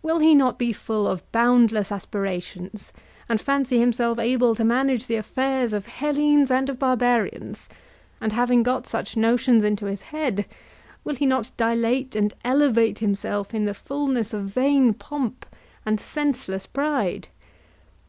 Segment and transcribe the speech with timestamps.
[0.00, 2.92] Will he not be full of boundless aspirations,
[3.28, 7.68] and fancy himself able to manage the affairs of Hellenes and of barbarians,
[8.20, 10.46] and having got such notions into his head
[11.02, 15.44] will he not dilate and elevate himself in the fulness of vain pomp
[15.84, 17.26] and senseless pride?